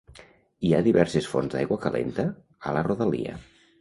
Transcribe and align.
Hi 0.69 0.71
ha 0.73 0.79
diverses 0.87 1.29
fonts 1.33 1.53
d'aigua 1.57 1.79
calenta 1.85 2.25
a 2.71 2.75
la 2.79 2.87
rodalia. 2.89 3.37